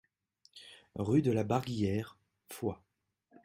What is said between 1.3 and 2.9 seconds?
la Barguillère, Foix